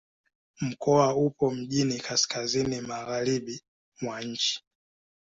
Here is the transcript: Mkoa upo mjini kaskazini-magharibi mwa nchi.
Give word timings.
Mkoa 0.61 1.15
upo 1.15 1.51
mjini 1.51 1.99
kaskazini-magharibi 1.99 3.61
mwa 4.01 4.21
nchi. 4.21 4.61